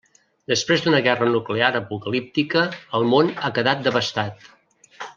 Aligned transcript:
Després 0.51 0.81
d'una 0.85 1.01
guerra 1.07 1.27
nuclear 1.35 1.69
apocalíptica, 1.81 2.65
el 3.01 3.07
món 3.13 3.33
ha 3.45 3.53
quedat 3.59 3.85
devastat. 3.91 4.53